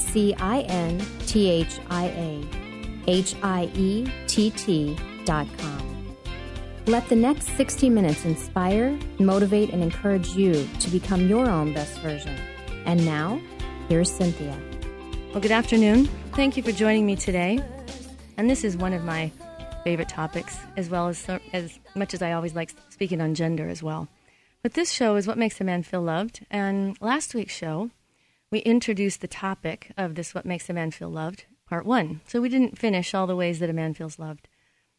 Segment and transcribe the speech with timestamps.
[0.00, 2.44] C I N T H I A
[3.06, 6.16] H I E T T dot com.
[6.86, 11.98] Let the next 60 minutes inspire, motivate, and encourage you to become your own best
[12.00, 12.36] version.
[12.84, 13.40] And now,
[13.88, 14.58] here's Cynthia.
[15.30, 16.06] Well, good afternoon.
[16.32, 17.60] Thank you for joining me today.
[18.36, 19.30] And this is one of my
[19.84, 23.82] favorite topics, as well as as much as I always like speaking on gender as
[23.82, 24.08] well.
[24.62, 26.44] But this show is what makes a man feel loved.
[26.50, 27.90] And last week's show,
[28.50, 32.20] we introduced the topic of this What Makes a Man Feel Loved, part one.
[32.26, 34.48] So we didn't finish all the ways that a man feels loved.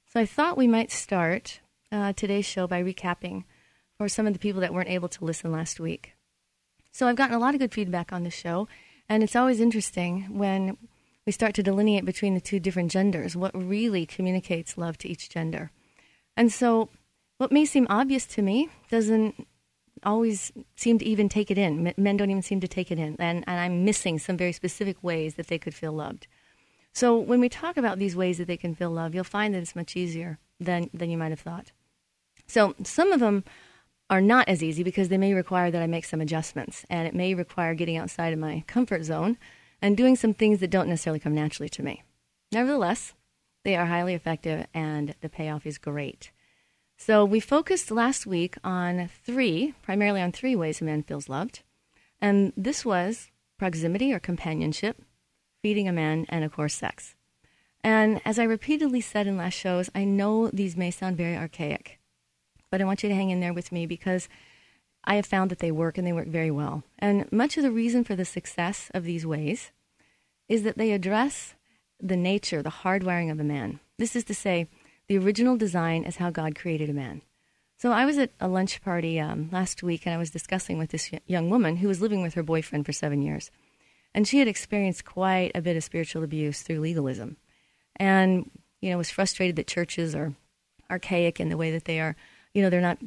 [0.08, 1.60] So I thought we might start
[1.92, 3.44] uh, today's show by recapping
[3.98, 6.14] for some of the people that weren't able to listen last week.
[6.92, 8.68] So I've gotten a lot of good feedback on the show,
[9.10, 10.78] and it's always interesting when
[11.26, 15.30] we start to delineate between the two different genders what really communicates love to each
[15.30, 15.72] gender.
[16.36, 16.90] And so,
[17.38, 19.48] what may seem obvious to me doesn't
[20.04, 21.94] always seem to even take it in.
[21.98, 23.16] Men don't even seem to take it in.
[23.20, 26.28] And, and I'm missing some very specific ways that they could feel loved.
[26.94, 29.62] So, when we talk about these ways that they can feel love, you'll find that
[29.62, 31.72] it's much easier than, than you might have thought.
[32.48, 33.46] So, some of them
[34.10, 37.16] are not as easy because they may require that I make some adjustments, and it
[37.16, 39.38] may require getting outside of my comfort zone
[39.82, 42.04] and doing some things that don't necessarily come naturally to me.
[42.52, 43.14] Nevertheless,
[43.64, 46.32] they are highly effective and the payoff is great.
[47.04, 51.64] So we focused last week on three, primarily on three ways a man feels loved.
[52.22, 55.02] And this was proximity or companionship,
[55.64, 57.16] feeding a man, and of course, sex.
[57.84, 62.00] And as I repeatedly said in last shows, I know these may sound very archaic,
[62.70, 64.30] but I want you to hang in there with me because
[65.04, 66.84] I have found that they work and they work very well.
[67.00, 69.72] And much of the reason for the success of these ways
[70.48, 71.56] is that they address
[72.00, 73.80] the nature, the hardwiring of a man.
[73.98, 74.68] This is to say,
[75.12, 77.22] the original design is how God created a man.
[77.76, 80.92] So I was at a lunch party um, last week and I was discussing with
[80.92, 83.52] this young woman who was living with her boyfriend for seven years.
[84.14, 87.36] And she had experienced quite a bit of spiritual abuse through legalism.
[87.98, 88.50] And,
[88.80, 90.34] you know, was frustrated that churches are
[90.90, 92.16] archaic in the way that they are,
[92.54, 93.00] you know, they're not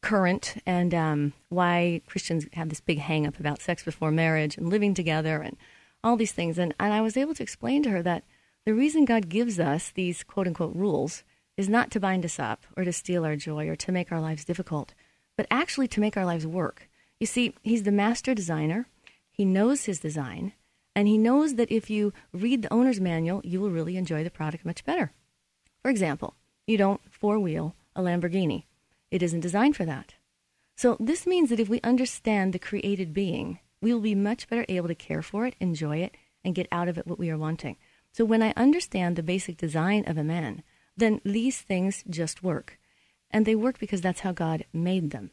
[0.00, 4.70] current and um, why Christians have this big hang up about sex before marriage and
[4.70, 5.56] living together and
[6.04, 6.56] all these things.
[6.56, 8.22] And, and I was able to explain to her that
[8.64, 11.24] the reason God gives us these quote unquote rules
[11.58, 14.20] is not to bind us up or to steal our joy or to make our
[14.20, 14.94] lives difficult,
[15.36, 16.88] but actually to make our lives work.
[17.18, 18.86] You see, He's the master designer,
[19.32, 20.52] He knows His design,
[20.94, 24.30] and He knows that if you read the owner's manual, you will really enjoy the
[24.30, 25.10] product much better.
[25.82, 28.64] For example, you don't four wheel a Lamborghini,
[29.10, 30.14] it isn't designed for that.
[30.76, 34.64] So, this means that if we understand the created being, we will be much better
[34.68, 37.38] able to care for it, enjoy it, and get out of it what we are
[37.38, 37.76] wanting.
[38.12, 40.62] So, when I understand the basic design of a man,
[40.98, 42.78] then these things just work.
[43.30, 45.30] And they work because that's how God made them.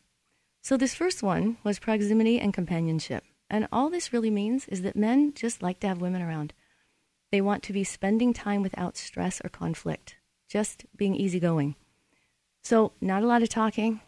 [0.62, 3.24] So, this first one was proximity and companionship.
[3.50, 6.54] And all this really means is that men just like to have women around.
[7.32, 10.16] They want to be spending time without stress or conflict,
[10.50, 11.76] just being easygoing.
[12.64, 14.02] So, not a lot of talking.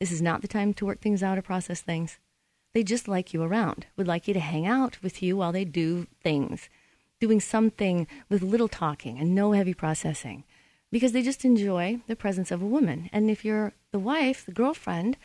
[0.00, 2.18] This is not the time to work things out or process things.
[2.74, 5.64] They just like you around, would like you to hang out with you while they
[5.64, 6.68] do things,
[7.20, 10.44] doing something with little talking and no heavy processing
[10.90, 13.08] because they just enjoy the presence of a woman.
[13.12, 15.16] And if you're the wife, the girlfriend,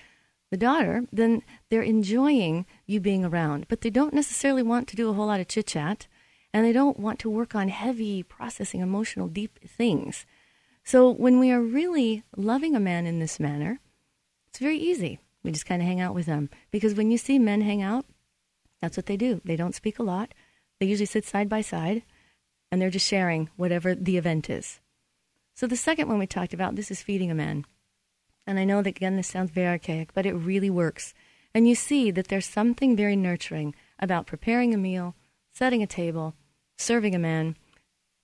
[0.52, 3.68] the daughter, then they're enjoying you being around.
[3.68, 6.08] But they don't necessarily want to do a whole lot of chit chat
[6.54, 10.26] and they don't want to work on heavy processing emotional deep things.
[10.84, 13.80] So when we are really loving a man in this manner,
[14.48, 15.20] it's very easy.
[15.44, 18.06] We just kind of hang out with them because when you see men hang out,
[18.82, 19.42] that's what they do.
[19.44, 20.34] They don't speak a lot.
[20.80, 22.04] They usually sit side by side
[22.72, 24.80] and they're just sharing whatever the event is.
[25.56, 27.66] So the second one we talked about, this is feeding a man.
[28.46, 31.14] And I know that again this sounds very archaic, but it really works.
[31.54, 35.16] And you see that there's something very nurturing about preparing a meal,
[35.54, 36.36] setting a table,
[36.78, 37.56] serving a man.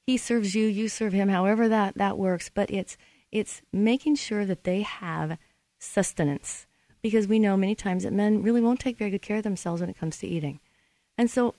[0.06, 2.98] He serves you, you serve him, however that, that works, but it's
[3.32, 5.38] it's making sure that they have
[5.80, 6.68] sustenance.
[7.02, 9.80] Because we know many times that men really won't take very good care of themselves
[9.80, 10.60] when it comes to eating.
[11.18, 11.56] And so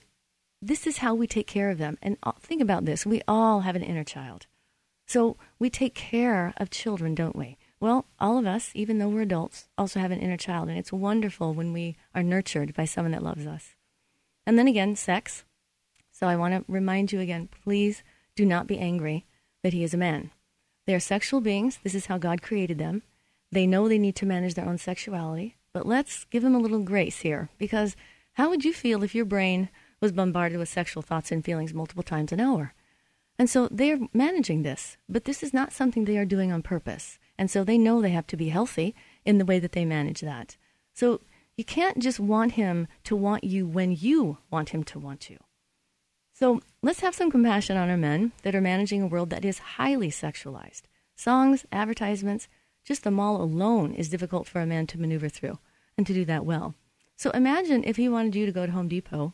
[0.61, 1.97] this is how we take care of them.
[2.01, 4.45] And think about this we all have an inner child.
[5.13, 7.55] So we take care of children, don't we?
[7.79, 10.91] Well, all of us, even though we're adults, also have an inner child, and it's
[10.91, 13.75] wonderful when we are nurtured by someone that loves us.
[14.47, 15.45] And then again, sex.
[16.11, 18.01] So I want to remind you again please
[18.35, 19.27] do not be angry
[19.61, 20.31] that he is a man.
[20.87, 21.77] They are sexual beings.
[21.83, 23.03] This is how God created them.
[23.51, 25.57] They know they need to manage their own sexuality.
[25.73, 27.95] But let's give them a little grace here because
[28.31, 29.69] how would you feel if your brain
[30.01, 32.73] was bombarded with sexual thoughts and feelings multiple times an hour?
[33.37, 37.17] And so they're managing this, but this is not something they are doing on purpose.
[37.37, 38.95] And so they know they have to be healthy
[39.25, 40.55] in the way that they manage that.
[40.93, 41.21] So
[41.57, 45.37] you can't just want him to want you when you want him to want you.
[46.33, 49.59] So let's have some compassion on our men that are managing a world that is
[49.59, 50.83] highly sexualized.
[51.15, 52.47] Songs, advertisements,
[52.83, 55.59] just the mall alone is difficult for a man to maneuver through
[55.97, 56.75] and to do that well.
[57.15, 59.33] So imagine if he wanted you to go to Home Depot,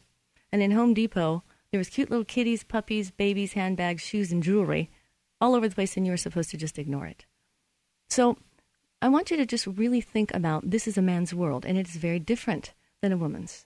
[0.51, 4.89] and in Home Depot, there was cute little kitties, puppies, babies, handbags, shoes, and jewelry
[5.41, 7.25] all over the place, and you were supposed to just ignore it.
[8.09, 8.37] So
[9.01, 11.87] I want you to just really think about this is a man's world, and it
[11.87, 13.65] is very different than a woman's.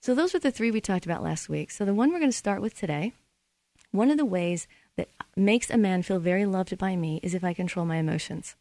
[0.00, 1.70] So those were the three we talked about last week.
[1.70, 3.12] So the one we're going to start with today,
[3.90, 4.66] one of the ways
[4.96, 8.56] that makes a man feel very loved by me is if I control my emotions.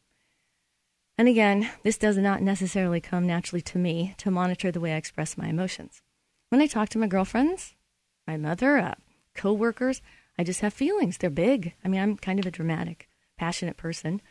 [1.18, 4.98] And again, this does not necessarily come naturally to me to monitor the way I
[4.98, 6.02] express my emotions.
[6.50, 7.76] When I talk to my girlfriends,
[8.30, 8.94] my mother, uh,
[9.34, 10.04] co-workers,
[10.38, 11.18] I just have feelings.
[11.18, 11.74] They're big.
[11.84, 13.10] I mean, I'm kind of a dramatic,
[13.40, 14.22] passionate person,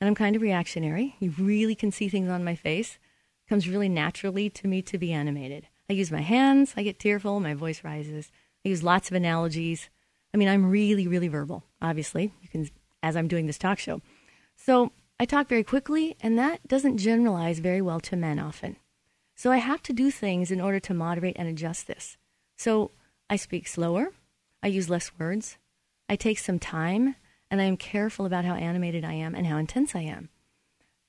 [0.00, 1.16] and I'm kind of reactionary.
[1.18, 2.98] You really can see things on my face.
[3.44, 5.66] It comes really naturally to me to be animated.
[5.90, 8.30] I use my hands, I get tearful, my voice rises.
[8.64, 9.90] I use lots of analogies.
[10.32, 12.68] I mean, I'm really, really verbal, obviously, you can
[13.02, 14.02] as I'm doing this talk show.
[14.54, 18.76] So I talk very quickly, and that doesn't generalize very well to men often.
[19.34, 22.16] So I have to do things in order to moderate and adjust this.
[22.56, 22.92] So
[23.30, 24.12] I speak slower,
[24.62, 25.58] I use less words,
[26.08, 27.16] I take some time,
[27.50, 30.28] and I am careful about how animated I am and how intense I am.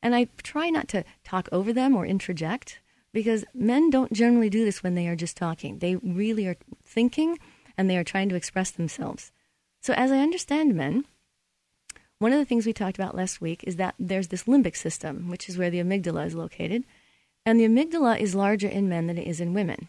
[0.01, 2.80] And I try not to talk over them or interject
[3.13, 5.80] because men don't generally do this when they are just talking.
[5.80, 7.38] They really are thinking
[7.77, 9.31] and they are trying to express themselves.
[9.81, 11.06] So, as I understand men,
[12.19, 15.30] one of the things we talked about last week is that there's this limbic system,
[15.30, 16.83] which is where the amygdala is located.
[17.45, 19.88] And the amygdala is larger in men than it is in women.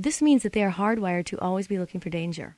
[0.00, 2.56] This means that they are hardwired to always be looking for danger.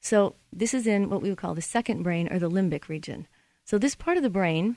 [0.00, 3.26] So, this is in what we would call the second brain or the limbic region.
[3.64, 4.76] So, this part of the brain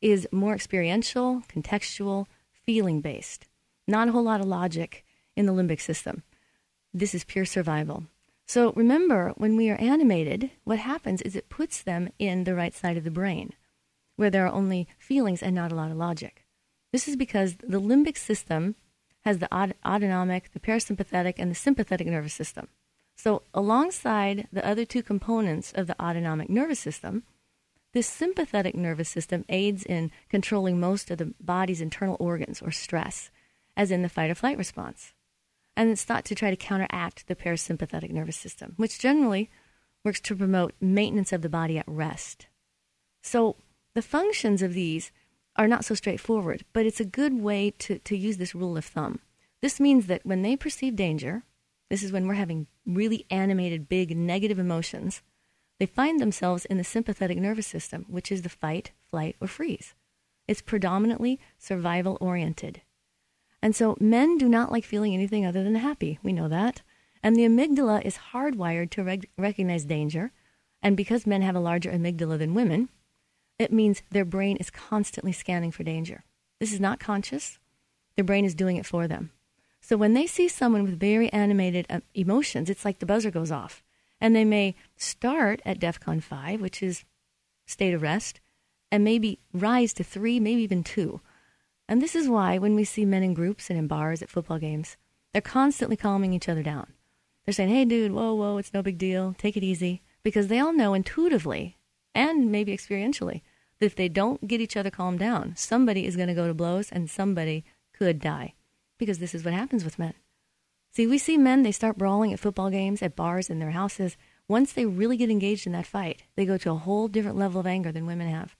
[0.00, 2.24] is more experiential, contextual,
[2.64, 3.46] feeling based.
[3.86, 5.04] Not a whole lot of logic
[5.36, 6.22] in the limbic system.
[6.94, 8.04] This is pure survival.
[8.46, 12.74] So remember, when we are animated, what happens is it puts them in the right
[12.74, 13.52] side of the brain,
[14.16, 16.46] where there are only feelings and not a lot of logic.
[16.90, 18.76] This is because the limbic system
[19.24, 22.68] has the autonomic, the parasympathetic, and the sympathetic nervous system.
[23.16, 27.24] So, alongside the other two components of the autonomic nervous system,
[27.92, 33.30] this sympathetic nervous system aids in controlling most of the body's internal organs or stress,
[33.76, 35.12] as in the fight or flight response
[35.80, 39.48] and it's thought to try to counteract the parasympathetic nervous system, which generally
[40.04, 42.48] works to promote maintenance of the body at rest.
[43.22, 43.56] So
[43.94, 45.10] the functions of these
[45.56, 48.84] are not so straightforward, but it's a good way to, to use this rule of
[48.84, 49.20] thumb.
[49.60, 51.42] This means that when they perceive danger,
[51.90, 55.22] this is when we're having really animated, big negative emotions,
[55.78, 59.94] they find themselves in the sympathetic nervous system, which is the fight, flight, or freeze.
[60.46, 62.82] It's predominantly survival oriented.
[63.62, 66.18] And so men do not like feeling anything other than happy.
[66.22, 66.82] We know that.
[67.22, 70.32] And the amygdala is hardwired to recognize danger.
[70.82, 72.88] And because men have a larger amygdala than women,
[73.60, 76.24] it means their brain is constantly scanning for danger.
[76.58, 77.58] This is not conscious,
[78.16, 79.32] their brain is doing it for them.
[79.80, 83.50] So when they see someone with very animated uh, emotions, it's like the buzzer goes
[83.50, 83.82] off.
[84.20, 87.04] And they may start at DEFCON 5, which is
[87.66, 88.40] state of rest,
[88.92, 91.20] and maybe rise to three, maybe even two.
[91.88, 94.58] And this is why when we see men in groups and in bars at football
[94.58, 94.96] games,
[95.32, 96.92] they're constantly calming each other down.
[97.44, 99.34] They're saying, hey, dude, whoa, whoa, it's no big deal.
[99.38, 100.02] Take it easy.
[100.22, 101.78] Because they all know intuitively
[102.14, 103.40] and maybe experientially
[103.80, 106.54] that if they don't get each other calmed down, somebody is going to go to
[106.54, 108.54] blows and somebody could die.
[108.98, 110.14] Because this is what happens with men.
[110.92, 114.16] See, we see men, they start brawling at football games, at bars, in their houses.
[114.46, 117.60] Once they really get engaged in that fight, they go to a whole different level
[117.60, 118.56] of anger than women have.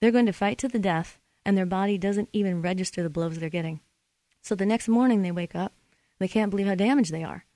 [0.00, 3.38] They're going to fight to the death and their body doesn't even register the blows
[3.38, 3.80] they're getting.
[4.42, 5.72] So the next morning they wake up,
[6.18, 7.46] they can't believe how damaged they are.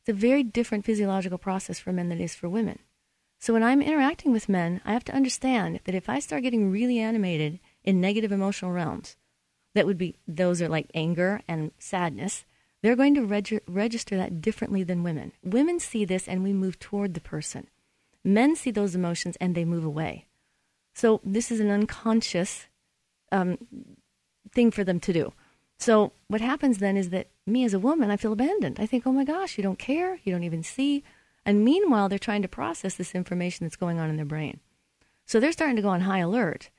[0.00, 2.78] It's a very different physiological process for men than it is for women.
[3.42, 6.70] So when I'm interacting with men, I have to understand that if I start getting
[6.70, 9.16] really animated in negative emotional realms,
[9.74, 12.44] that would be those are like anger and sadness,
[12.82, 15.32] they're going to reg- register that differently than women.
[15.42, 17.66] Women see this and we move toward the person.
[18.22, 20.26] Men see those emotions and they move away.
[20.94, 22.68] So this is an unconscious
[23.32, 23.58] um,
[24.52, 25.32] thing for them to do.
[25.80, 28.78] So what happens then is that me as a woman, I feel abandoned.
[28.78, 30.20] I think, oh my gosh, you don't care.
[30.22, 31.02] You don't even see.
[31.44, 34.60] And meanwhile, they're trying to process this information that's going on in their brain.
[35.26, 36.70] So they're starting to go on high alert.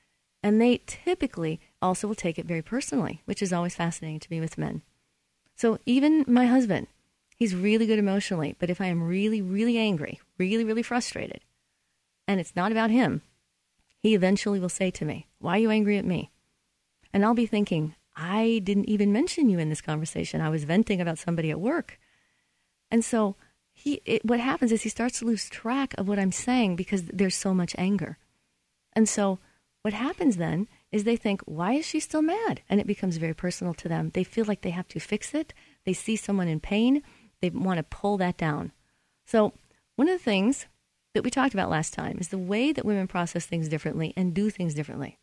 [0.41, 4.39] And they typically also will take it very personally, which is always fascinating to me
[4.39, 4.81] with men.
[5.55, 6.87] So even my husband,
[7.37, 8.55] he's really good emotionally.
[8.59, 11.41] But if I am really, really angry, really, really frustrated,
[12.27, 13.21] and it's not about him,
[13.99, 16.31] he eventually will say to me, Why are you angry at me?
[17.13, 20.41] And I'll be thinking, I didn't even mention you in this conversation.
[20.41, 21.99] I was venting about somebody at work.
[22.91, 23.35] And so
[23.73, 27.03] he, it, what happens is he starts to lose track of what I'm saying because
[27.03, 28.17] there's so much anger.
[28.93, 29.39] And so
[29.81, 32.61] what happens then is they think, why is she still mad?
[32.69, 34.11] And it becomes very personal to them.
[34.13, 35.53] They feel like they have to fix it.
[35.85, 37.01] They see someone in pain.
[37.41, 38.71] They want to pull that down.
[39.25, 39.53] So,
[39.95, 40.67] one of the things
[41.13, 44.33] that we talked about last time is the way that women process things differently and
[44.33, 45.19] do things differently.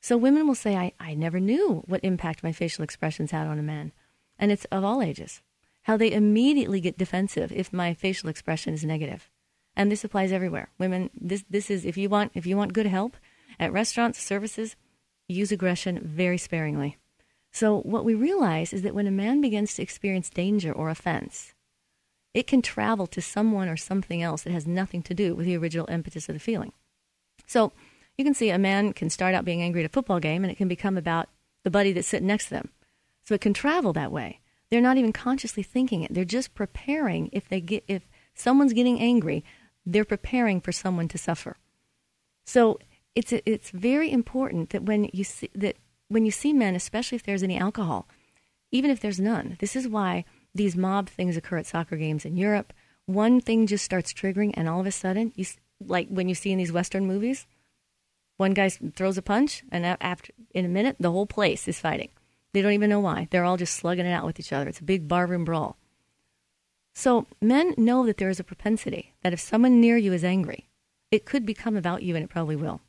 [0.00, 3.58] So, women will say, I, I never knew what impact my facial expressions had on
[3.58, 3.92] a man.
[4.38, 5.40] And it's of all ages.
[5.84, 9.30] How they immediately get defensive if my facial expression is negative.
[9.76, 10.70] And this applies everywhere.
[10.78, 13.16] Women, this, this is, if you want, if you want good help
[13.58, 14.76] at restaurants, services,
[15.28, 16.96] use aggression very sparingly.
[17.52, 21.54] So, what we realize is that when a man begins to experience danger or offense,
[22.32, 25.56] it can travel to someone or something else that has nothing to do with the
[25.56, 26.72] original impetus of the feeling.
[27.46, 27.72] So,
[28.18, 30.50] you can see a man can start out being angry at a football game and
[30.50, 31.28] it can become about
[31.62, 32.70] the buddy that's sitting next to them.
[33.24, 34.40] So, it can travel that way.
[34.70, 36.12] They're not even consciously thinking it.
[36.12, 39.44] They're just preparing if they get if someone's getting angry,
[39.86, 41.56] they're preparing for someone to suffer.
[42.46, 42.78] So,
[43.14, 45.76] it's it's very important that when you see that
[46.08, 48.08] when you see men, especially if there's any alcohol,
[48.70, 52.36] even if there's none, this is why these mob things occur at soccer games in
[52.36, 52.72] Europe.
[53.06, 55.44] One thing just starts triggering, and all of a sudden, you
[55.80, 57.46] like when you see in these Western movies,
[58.36, 62.08] one guy throws a punch, and after in a minute, the whole place is fighting.
[62.54, 63.26] They don't even know why.
[63.30, 64.68] They're all just slugging it out with each other.
[64.68, 65.76] It's a big barroom brawl.
[66.94, 70.68] So men know that there is a propensity that if someone near you is angry,
[71.10, 72.80] it could become about you, and it probably will.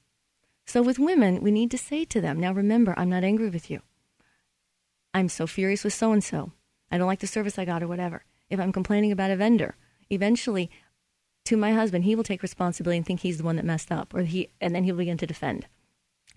[0.68, 3.72] So with women, we need to say to them, now remember, I'm not angry with
[3.72, 3.82] you.
[5.16, 6.52] I'm so furious with so and so.
[6.92, 8.24] I don't like the service I got or whatever.
[8.52, 9.76] If I'm complaining about a vendor,
[10.12, 10.70] eventually
[11.46, 14.14] to my husband, he will take responsibility and think he's the one that messed up
[14.14, 15.66] or he and then he'll begin to defend.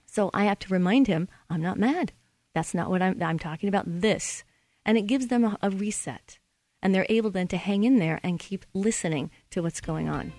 [0.06, 2.12] So I have to remind him, I'm not mad.
[2.58, 4.42] That's not what I'm I'm talking about this.
[4.84, 6.40] And it gives them a, a reset.
[6.82, 10.32] And they're able then to hang in there and keep listening to what's going on.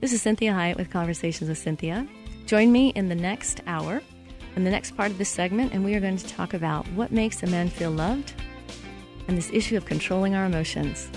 [0.00, 2.08] This is Cinthia Hiett with Conversations with Cynthia.
[2.46, 4.00] Join me in the next hour,
[4.56, 7.12] in the next part of this segment, and we are going to talk about what
[7.12, 8.32] makes a man feel loved
[9.28, 11.10] and this issue of controlling our emotions.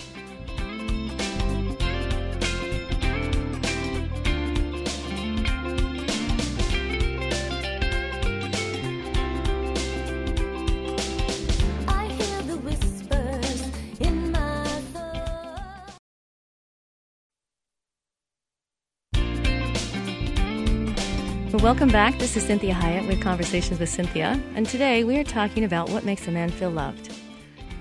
[21.68, 22.18] Welcome back.
[22.18, 26.06] This is Cinthia Hiett with Conversations with Cynthia, and today we are talking about what
[26.06, 27.12] makes a man feel loved.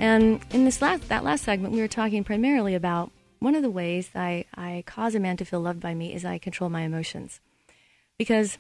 [0.00, 3.71] And in this last that last segment, we were talking primarily about one of the
[3.71, 6.81] ways I, I cause a man to feel loved by me is I control my
[6.81, 7.40] emotions,
[8.19, 8.59] because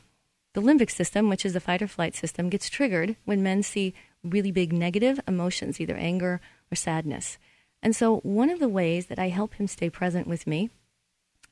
[0.52, 3.94] the limbic system, which is the fight or flight system, gets triggered when men see
[4.22, 6.40] really big negative emotions, either anger
[6.70, 7.36] or sadness.
[7.82, 10.70] And so, one of the ways that I help him stay present with me,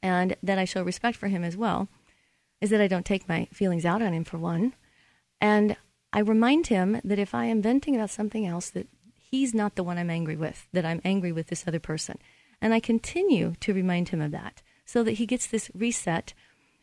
[0.01, 1.89] and that I show respect for him as well
[2.65, 4.73] is that I don't take my feelings out on him for one.
[5.39, 5.77] And
[6.15, 8.89] I remind him that if I am venting about something else, that
[9.31, 12.19] he's not the one I'm angry with, that I'm angry with this other person.
[12.63, 16.33] And I continue to remind him of that so that he gets this reset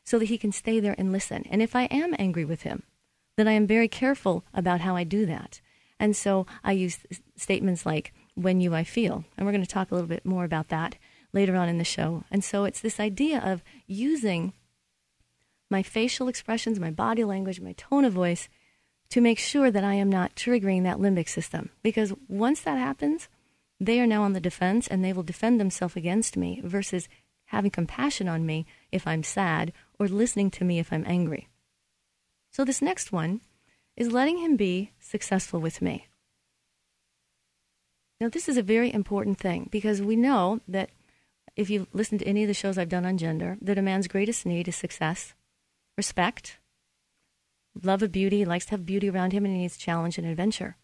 [0.03, 1.45] so that he can stay there and listen.
[1.49, 2.83] And if I am angry with him,
[3.35, 5.61] then I am very careful about how I do that.
[5.99, 6.99] And so I use
[7.35, 9.25] statements like, when you I feel.
[9.35, 10.95] And we're going to talk a little bit more about that
[11.33, 12.23] later on in the show.
[12.29, 14.53] And so it's this idea of using
[15.71, 18.49] my facial expressions, my body language, my tone of voice
[19.09, 21.69] to make sure that I am not triggering that limbic system.
[21.81, 23.27] Because once that happens,
[23.79, 27.09] they are now on the defense and they will defend themselves against me versus
[27.45, 31.47] having compassion on me if I'm sad or listening to me if I'm angry.
[32.51, 33.41] So, this next one
[33.95, 36.07] is letting him be successful with me.
[38.19, 40.89] Now, this is a very important thing because we know that
[41.55, 44.07] if you listen to any of the shows I've done on gender, that a man's
[44.07, 45.33] greatest need is success
[45.97, 46.59] respect,
[47.81, 50.77] love of beauty, likes to have beauty around him, and he needs challenge and adventure.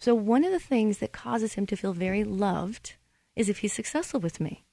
[0.00, 2.94] So, one of the things that causes him to feel very loved
[3.36, 4.64] is if he's successful with me.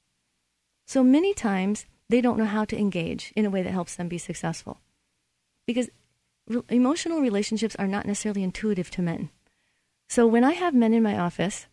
[0.88, 4.08] So, many times they don't know how to engage in a way that helps them
[4.08, 4.80] be successful.
[5.68, 5.90] Because
[6.48, 9.30] re- emotional relationships are not necessarily intuitive to men.
[10.08, 11.68] So, when I have men in my office,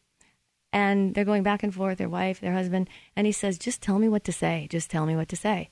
[0.72, 3.98] and they're going back and forth, their wife, their husband, and he says, Just tell
[3.98, 4.66] me what to say.
[4.70, 5.70] Just tell me what to say.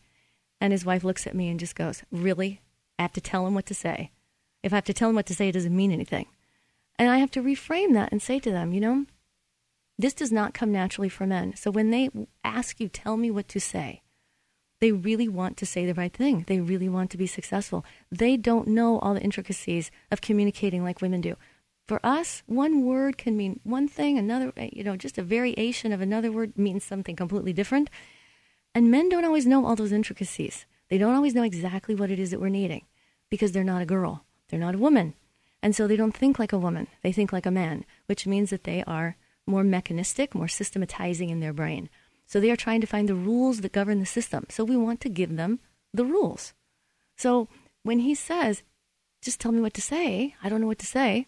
[0.65, 2.63] And his wife looks at me and just goes, Really?
[2.99, 4.13] I have to tell him what to say.
[4.63, 6.25] If I have to tell him what to say, it doesn't mean anything.
[6.99, 9.05] And I have to reframe that and say to them, you know,
[9.99, 11.55] this does not come naturally for men.
[11.55, 12.09] So when they
[12.43, 14.05] ask you, tell me what to say,
[14.81, 16.47] they really want to say the right thing.
[16.47, 17.85] They really want to be successful.
[18.11, 21.37] They don't know all the intricacies of communicating like women do.
[21.87, 26.01] For us, one word can mean one thing, another, you know, just a variation of
[26.01, 27.91] another word means something completely different.
[28.75, 30.67] And men don't always know all those intricacies.
[30.89, 32.85] They don't always know exactly what it is that we're needing
[33.31, 35.15] because they're not a girl, they're not a woman.
[35.63, 38.51] And so they don't think like a woman, they think like a man, which means
[38.51, 39.17] that they are
[39.47, 41.89] more mechanistic, more systematizing in their brain.
[42.27, 44.47] So they are trying to find the rules that govern the system.
[44.51, 45.61] So we want to give them
[45.93, 46.53] the rules.
[47.17, 47.49] So
[47.83, 48.63] when he says,
[49.23, 51.27] just tell me what to say, I don't know what to say,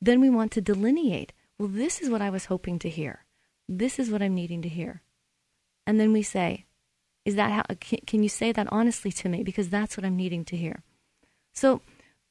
[0.00, 3.24] then we want to delineate, well, this is what I was hoping to hear.
[3.68, 5.02] This is what I'm needing to hear.
[5.86, 6.66] And then we say,
[7.24, 7.62] is that how,
[8.06, 9.42] can you say that honestly to me?
[9.42, 10.82] Because that's what I'm needing to hear.
[11.52, 11.82] So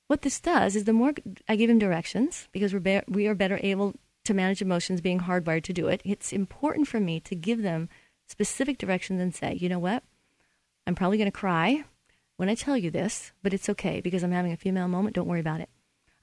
[0.08, 1.14] what this does is the more
[1.48, 3.94] I give him directions, because we're be- we are better able
[4.26, 7.90] to manage emotions being hardwired to do it, it's important for me to give them
[8.28, 10.04] specific directions and say, you know what?
[10.86, 11.86] I'm probably going to cry
[12.38, 15.16] when I tell you this, but it's okay because I'm having a female moment.
[15.16, 15.70] Don't worry about it.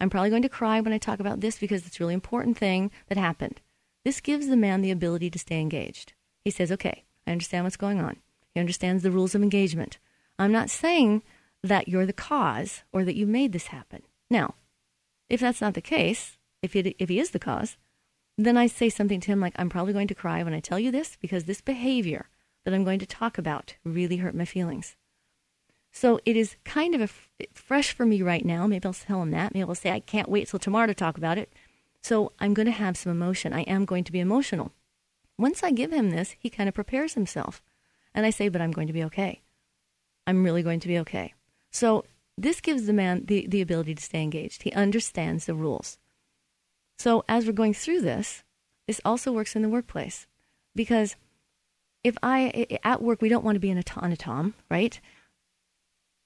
[0.01, 2.59] I'm probably going to cry when I talk about this because it's a really important
[2.59, 3.61] thing that happened.
[4.05, 6.13] This gives the man the ability to stay engaged.
[6.45, 8.17] He says, okay, I understand what's going on.
[8.55, 9.99] He understands the rules of engagement.
[10.39, 11.23] I'm not saying
[11.63, 14.03] that you're the cause or that you made this happen.
[14.31, 14.55] Now,
[15.29, 17.77] if that's not the case, if, it, if he is the cause,
[18.37, 20.79] then I say something to him like, I'm probably going to cry when I tell
[20.79, 22.29] you this because this behavior
[22.65, 24.97] that I'm going to talk about really hurt my feelings.
[25.91, 28.67] So it is kind of fresh for me right now.
[28.67, 29.55] Maybe I'll tell him that.
[29.55, 31.53] Maybe I'll say, I can't wait till tomorrow to talk about it.
[32.03, 33.53] So I'm going to have some emotion.
[33.53, 34.73] I am going to be emotional.
[35.39, 37.63] Once I give him this, he kind of prepares himself.
[38.15, 39.43] And I say, but I'm going to be okay.
[40.27, 41.35] I'm really going to be okay.
[41.71, 42.05] So
[42.37, 44.63] this gives the man the, the ability to stay engaged.
[44.63, 45.99] He understands the rules.
[46.99, 48.43] So as we're going through this,
[48.87, 50.27] this also works in the workplace
[50.75, 51.17] because
[52.05, 55.01] if I at work we don't want to be an automaton, right?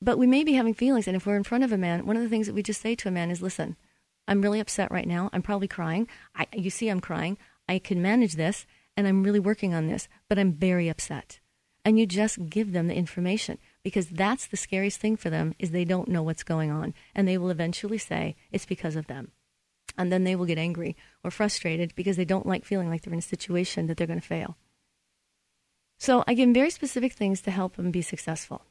[0.00, 2.16] But we may be having feelings, and if we're in front of a man, one
[2.16, 3.76] of the things that we just say to a man is, "Listen,
[4.26, 5.30] I'm really upset right now.
[5.32, 6.08] I'm probably crying.
[6.34, 7.38] I, you see, I'm crying.
[7.68, 8.66] I can manage this,
[8.96, 11.38] and I'm really working on this, but I'm very upset."
[11.84, 15.70] And you just give them the information because that's the scariest thing for them is
[15.70, 19.32] they don't know what's going on, and they will eventually say it's because of them.
[19.98, 23.12] And then they will get angry or frustrated because they don't like feeling like they're
[23.12, 24.56] in a situation that they're going to fail.
[25.98, 28.62] So I give them very specific things to help them be successful.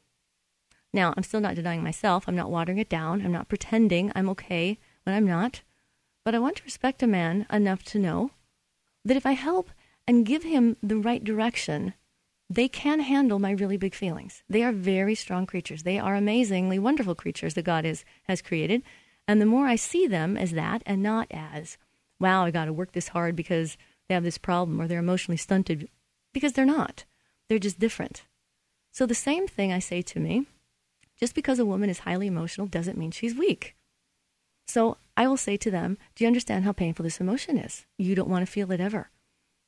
[0.92, 2.24] Now, I'm still not denying myself.
[2.26, 3.24] I'm not watering it down.
[3.24, 5.62] I'm not pretending I'm okay when I'm not.
[6.24, 8.32] But I want to respect a man enough to know
[9.04, 9.70] that if I help
[10.06, 11.94] and give him the right direction,
[12.54, 14.42] they can handle my really big feelings.
[14.48, 15.84] They are very strong creatures.
[15.84, 18.82] They are amazingly wonderful creatures that God is, has created.
[19.26, 21.78] And the more I see them as that and not as,
[22.20, 25.38] wow, I got to work this hard because they have this problem or they're emotionally
[25.38, 25.88] stunted,
[26.34, 27.04] because they're not.
[27.48, 28.24] They're just different.
[28.90, 30.46] So the same thing I say to me
[31.18, 33.76] just because a woman is highly emotional doesn't mean she's weak.
[34.66, 37.86] So I will say to them, Do you understand how painful this emotion is?
[37.96, 39.10] You don't want to feel it ever.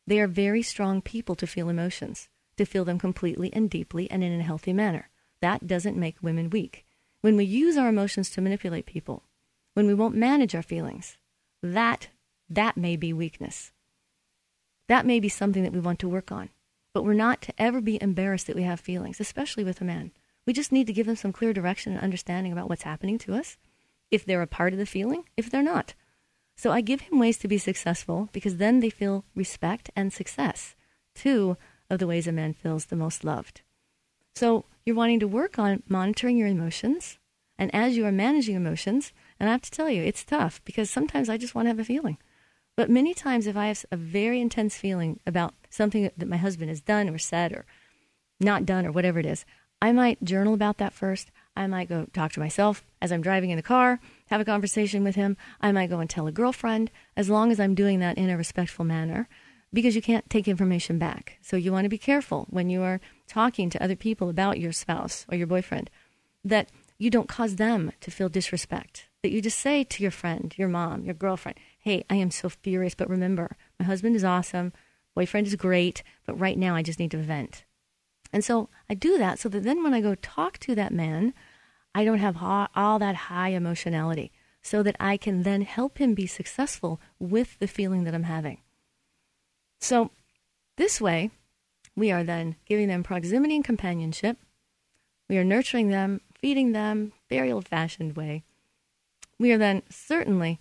[0.07, 4.23] They are very strong people to feel emotions, to feel them completely and deeply and
[4.23, 5.09] in a healthy manner.
[5.41, 6.85] That doesn't make women weak.
[7.21, 9.23] When we use our emotions to manipulate people,
[9.75, 11.17] when we won't manage our feelings,
[11.63, 12.09] that
[12.49, 13.73] that may be weakness.
[14.89, 16.51] That may be something that we want to work on.
[16.93, 20.13] But we're not to ever be embarrassed that we have feelings, especially with a man.
[20.47, 23.35] We just need to give them some clear direction and understanding about what's happening to
[23.35, 23.57] us,
[24.11, 25.95] if they're a part of the feeling, if they're not.
[26.57, 30.77] So I give him ways to be successful because then they feel respect and success,
[31.15, 31.57] two
[31.95, 33.63] of the ways a man feels the most loved.
[34.35, 37.19] So you're wanting to work on monitoring your emotions.
[37.57, 40.91] And as you are managing emotions, and I have to tell you, it's tough because
[40.91, 42.19] sometimes I just want to have a feeling.
[42.77, 46.69] But many times, if I have a very intense feeling about something that my husband
[46.69, 47.65] has done or said or
[48.41, 49.45] not done or whatever it is,
[49.81, 51.31] I might journal about that first.
[51.57, 55.05] I might go talk to myself as I'm driving in the car, have a conversation
[55.05, 55.37] with him.
[55.61, 58.37] I might go and tell a girlfriend, as long as I'm doing that in a
[58.37, 59.29] respectful manner,
[59.75, 61.39] because you can't take information back.
[61.43, 64.73] So you want to be careful when you are talking to other people about your
[64.73, 65.91] spouse or your boyfriend
[66.45, 69.09] that you don't cause them to feel disrespect.
[69.23, 72.49] That you just say to your friend, your mom, your girlfriend, hey, I am so
[72.49, 74.73] furious, but remember, my husband is awesome,
[75.15, 77.65] boyfriend is great, but right now I just need to vent.
[78.33, 81.35] And so I do that so that then when I go talk to that man,
[81.95, 84.31] I don't have all that high emotionality
[84.63, 88.59] so that I can then help him be successful with the feeling that I'm having.
[89.85, 90.13] So,
[90.79, 91.31] this way,
[91.95, 94.39] we are then giving them proximity and companionship.
[95.29, 98.45] We are nurturing them, feeding them, very old fashioned way.
[99.39, 100.59] We are then certainly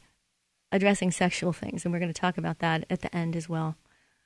[0.74, 3.78] addressing sexual things, and we're going to talk about that at the end as well.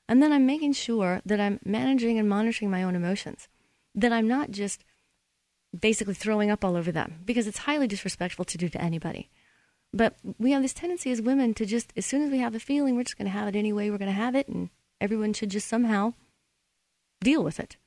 [0.09, 3.47] And then I'm making sure that I'm managing and monitoring my own emotions,
[3.93, 4.83] that I'm not just
[5.79, 9.29] basically throwing up all over them, because it's highly disrespectful to do to anybody.
[9.93, 12.59] But we have this tendency as women to just, as soon as we have a
[12.59, 15.33] feeling, we're just going to have it anyway, we're going to have it, and everyone
[15.33, 16.13] should just somehow
[17.21, 17.77] deal with it.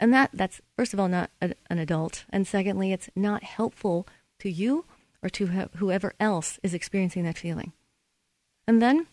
[0.00, 4.06] And that that's first of all not a, an adult, and secondly, it's not helpful
[4.40, 4.84] to you
[5.22, 7.72] or to wh- whoever else is experiencing that feeling.
[8.66, 9.06] And then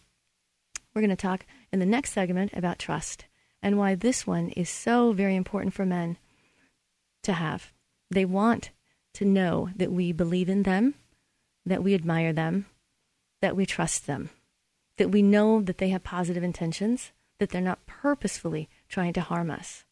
[0.93, 3.25] we're going to talk in the next segment about trust
[3.61, 6.17] and why this one is so very important for men
[7.23, 7.71] to have.
[8.09, 8.71] They want
[9.13, 10.95] to know that we believe in them,
[11.65, 12.65] that we admire them,
[13.41, 14.29] that we trust them,
[14.97, 17.11] that we know that they have positive intentions,
[17.41, 19.83] that they're not purposefully trying to harm us.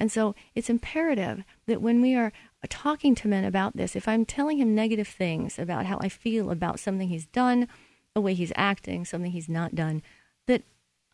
[0.00, 2.32] And so it's imperative that when we are
[2.68, 6.50] talking to men about this, if I'm telling him negative things about how I feel
[6.50, 7.68] about something he's done,
[8.16, 10.02] a way he's acting, something he's not done,
[10.48, 10.64] that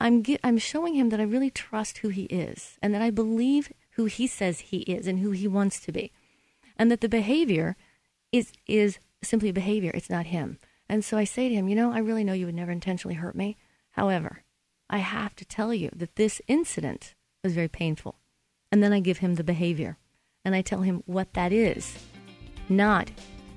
[0.00, 3.70] I'm I'm showing him that I really trust who he is and that I believe
[3.90, 6.12] who he says he is and who he wants to be.
[6.78, 7.76] And that the behavior
[8.32, 10.58] is is simply behavior, it's not him.
[10.88, 13.16] And so I say to him, you know, I really know you would never intentionally
[13.16, 13.58] hurt me.
[13.90, 14.44] However,
[14.90, 18.16] I have to tell you that this incident was very painful.
[18.72, 19.98] And then I give him the behavior.
[20.44, 21.98] And I tell him what that is,
[22.68, 23.10] not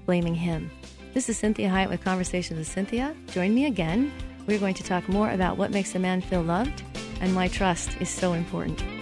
[0.06, 0.72] blaming him.
[1.14, 3.16] This is Cinthia Hiett with Conversations with Cynthia.
[3.28, 4.12] Join me again.
[4.46, 6.84] We're going to talk more about what makes a man feel loved
[7.22, 9.01] and why trust is so important.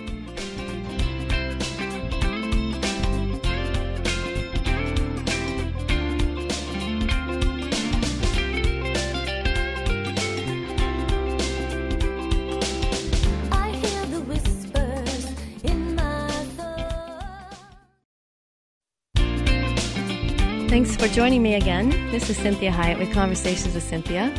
[20.99, 21.91] For joining me again.
[22.11, 24.33] This is Cinthia Hiett with Conversations with Cynthia.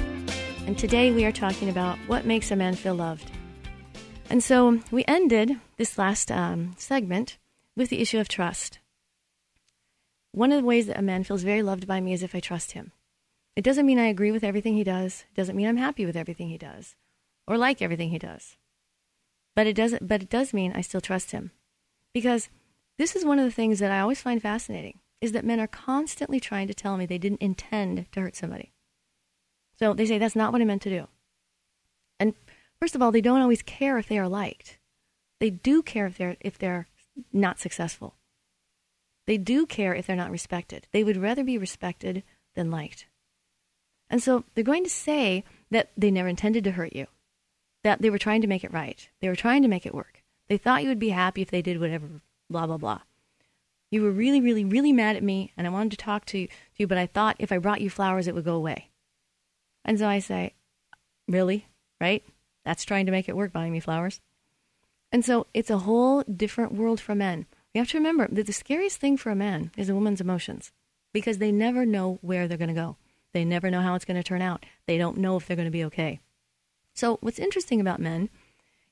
[0.67, 3.31] And today we are talking about what makes a man feel loved.
[4.29, 7.39] And so we ended this last um, segment
[7.79, 8.79] with the issue of trust.
[10.33, 12.41] One of the ways that a man feels very loved by me is if I
[12.41, 12.93] trust him.
[13.57, 15.25] It doesn't mean I agree with everything he does.
[15.31, 16.95] It doesn't mean I'm happy with everything he does
[17.47, 18.59] or like everything he does.
[19.57, 21.53] But it doesn't but it does mean I still trust him.
[22.13, 22.51] Because
[22.99, 25.67] this is one of the things that I always find fascinating is that men are
[25.67, 28.73] constantly trying to tell me they didn't intend to hurt somebody.
[29.79, 31.09] So they say, that's not what I meant to do.
[32.19, 32.35] And
[32.79, 34.79] first of all, they don't always care if they are liked.
[35.39, 36.87] They do care if they're, if they're
[37.33, 38.15] not successful.
[39.27, 40.87] They do care if they're not respected.
[40.93, 42.23] They would rather be respected
[42.55, 43.07] than liked.
[44.09, 47.07] And so they're going to say that they never intended to hurt you,
[47.85, 49.09] that they were trying to make it right.
[49.21, 50.23] They were trying to make it work.
[50.49, 52.09] They thought you would be happy if they did whatever,
[52.51, 53.01] blah, blah, blah.
[53.91, 56.87] You were really, really, really mad at me, and I wanted to talk to you,
[56.87, 58.91] but I thought if I brought you flowers, it would go away.
[59.85, 60.55] And so I say,
[61.29, 61.67] Really?
[62.01, 62.25] Right?
[62.65, 64.21] That's trying to make it work, buying me flowers.
[65.13, 67.47] And so it's a whole different world for men.
[67.75, 70.73] You have to remember that the scariest thing for a man is a woman's emotions
[71.13, 72.97] because they never know where they're going to go.
[73.33, 74.67] They never know how it's going to turn out.
[74.87, 76.21] They don't know if they're going to be okay.
[76.95, 78.29] So what's interesting about men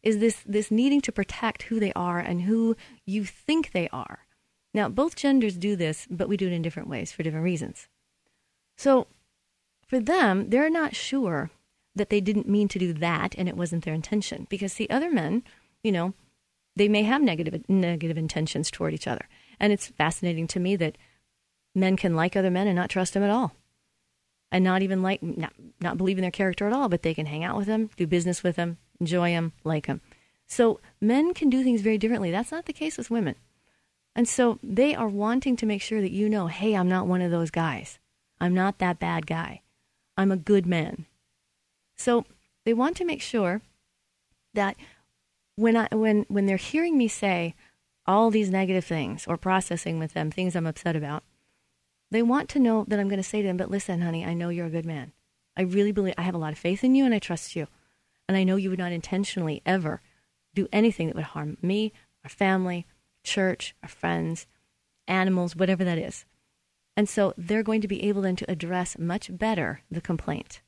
[0.03, 4.21] is this this needing to protect who they are and who you think they are.
[4.79, 7.89] Now, both genders do this, but we do it in different ways for different reasons.
[8.77, 9.09] So,
[9.89, 11.51] for them, they're not sure
[11.97, 14.47] that they didn't mean to do that and it wasn't their intention.
[14.49, 15.43] Because, the other men,
[15.83, 16.15] you know,
[16.77, 19.27] they may have negative, negative intentions toward each other.
[19.59, 20.97] And it's fascinating to me that
[21.75, 23.57] men can like other men and not trust them at all.
[24.53, 27.27] And not even like, not, not believe in their character at all, but they can
[27.27, 30.03] hang out with them, do business with them, enjoy them, like them.
[30.47, 32.31] So men can do things very differently.
[32.31, 33.35] That's not the case with women.
[34.19, 37.23] And so they are wanting to make sure that you know, hey, I'm not one
[37.23, 38.01] of those guys.
[38.41, 39.63] I'm not that bad guy.
[40.17, 41.07] I'm a good man.
[41.95, 42.25] So
[42.65, 43.63] they want to make sure
[44.55, 44.75] that
[45.55, 47.55] when I when when they're hearing me say
[48.07, 51.23] all these negative things or processing with them things I'm upset about,
[52.11, 54.35] they want to know that I'm going to say to them, but listen, honey, I
[54.35, 55.13] know you're a good man.
[55.57, 57.69] I really believe I have a lot of faith in you and I trust you.
[58.27, 60.01] And I know you would not intentionally ever
[60.57, 61.93] do anything that would harm me,
[62.25, 62.85] our family,
[63.23, 64.47] church, our friends,
[65.07, 66.25] animals, whatever that is.
[66.97, 70.61] And so they're going to be able then to address much better the complaint.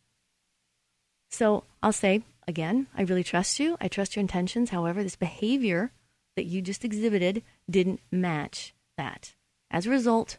[1.31, 3.77] So I'll say, again, I really trust you.
[3.81, 4.71] I trust your intentions.
[4.71, 5.93] However, this behavior
[6.37, 9.35] that you just exhibited didn't match that.
[9.71, 10.39] As a result,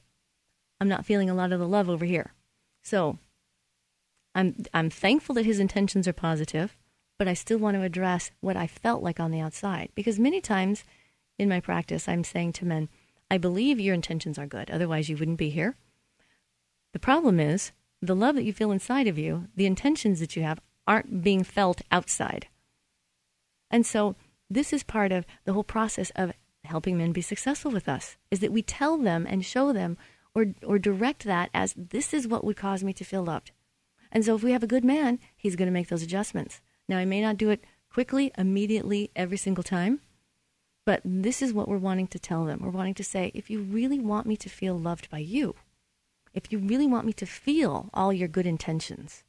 [0.79, 2.33] I'm not feeling a lot of the love over here.
[2.83, 3.17] So
[4.33, 6.75] I'm I'm thankful that his intentions are positive,
[7.19, 9.89] but I still want to address what I felt like on the outside.
[9.93, 10.83] Because many times
[11.41, 12.87] in my practice, I'm saying to men,
[13.29, 15.75] I believe your intentions are good, otherwise, you wouldn't be here.
[16.93, 20.43] The problem is the love that you feel inside of you, the intentions that you
[20.43, 22.47] have, aren't being felt outside.
[23.71, 24.15] And so,
[24.49, 26.33] this is part of the whole process of
[26.65, 29.97] helping men be successful with us is that we tell them and show them
[30.35, 33.51] or or direct that as this is what would cause me to feel loved.
[34.11, 36.61] And so if we have a good man, he's going to make those adjustments.
[36.87, 40.01] Now he may not do it quickly, immediately, every single time,
[40.85, 42.59] but this is what we're wanting to tell them.
[42.61, 45.55] We're wanting to say, if you really want me to feel loved by you,
[46.33, 49.23] if you really want me to feel all your good intentions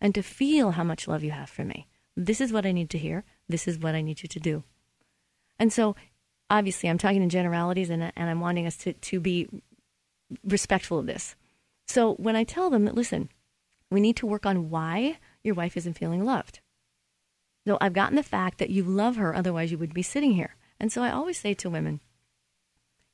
[0.00, 2.90] and to feel how much love you have for me, this is what I need
[2.90, 3.24] to hear.
[3.48, 4.62] This is what I need you to do.
[5.58, 5.96] And so,
[6.48, 9.48] obviously, I'm talking in generalities and, and I'm wanting us to, to be
[10.44, 11.34] respectful of this.
[11.86, 13.30] So, when I tell them that, listen,
[13.90, 16.60] we need to work on why your wife isn't feeling loved.
[17.66, 20.54] So, I've gotten the fact that you love her, otherwise, you wouldn't be sitting here.
[20.84, 22.00] And so, I always say to women,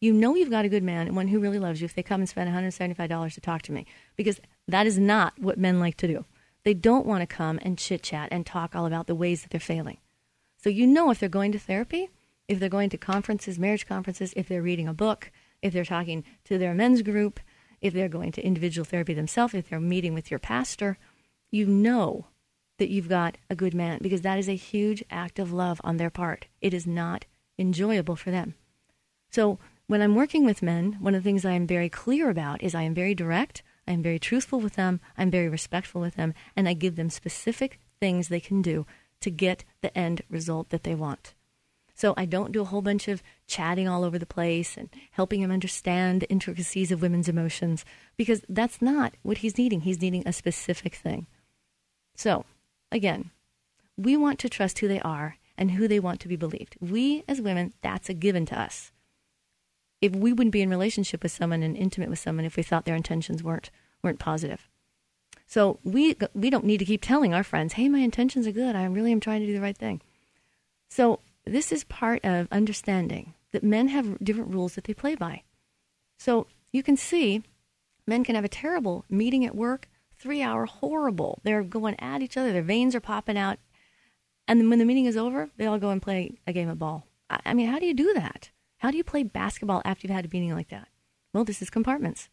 [0.00, 2.02] you know you've got a good man and one who really loves you if they
[2.02, 5.96] come and spend $175 to talk to me, because that is not what men like
[5.98, 6.24] to do.
[6.64, 9.52] They don't want to come and chit chat and talk all about the ways that
[9.52, 9.98] they're failing.
[10.56, 12.10] So you know if they're going to therapy,
[12.48, 15.30] if they're going to conferences, marriage conferences, if they're reading a book,
[15.62, 17.38] if they're talking to their men's group,
[17.80, 20.98] if they're going to individual therapy themselves, if they're meeting with your pastor,
[21.52, 22.26] you know
[22.78, 25.98] that you've got a good man because that is a huge act of love on
[25.98, 26.48] their part.
[26.60, 27.26] It is not
[27.60, 28.54] enjoyable for them.
[29.30, 32.62] So when I'm working with men, one of the things I am very clear about
[32.62, 36.14] is I am very direct, I am very truthful with them, I'm very respectful with
[36.14, 38.86] them, and I give them specific things they can do
[39.20, 41.34] to get the end result that they want.
[41.94, 45.42] So I don't do a whole bunch of chatting all over the place and helping
[45.42, 47.84] him understand the intricacies of women's emotions
[48.16, 49.82] because that's not what he's needing.
[49.82, 51.26] He's needing a specific thing.
[52.14, 52.46] So,
[52.90, 53.32] again,
[53.98, 56.76] we want to trust who they are and who they want to be believed.
[56.80, 58.90] We as women, that's a given to us.
[60.00, 62.86] If we wouldn't be in relationship with someone and intimate with someone if we thought
[62.86, 63.70] their intentions weren't
[64.02, 64.66] weren't positive.
[65.46, 68.74] So we we don't need to keep telling our friends, "Hey, my intentions are good.
[68.74, 70.00] I really am trying to do the right thing."
[70.88, 75.42] So this is part of understanding that men have different rules that they play by.
[76.18, 77.42] So you can see
[78.06, 81.40] men can have a terrible meeting at work, three hour horrible.
[81.42, 83.58] They're going at each other, their veins are popping out.
[84.50, 86.76] And then when the meeting is over, they all go and play a game of
[86.76, 87.06] ball.
[87.30, 88.50] I mean, how do you do that?
[88.78, 90.88] How do you play basketball after you've had a meeting like that?
[91.32, 92.28] Well, this is compartments.